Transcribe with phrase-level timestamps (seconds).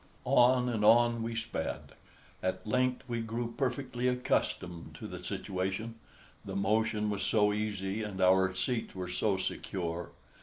[0.25, 1.91] On and on we sped.
[2.41, 5.93] At length we grew perfectly accustomed to the situation,
[6.43, 10.09] the motion was so easy and our seats were so secure.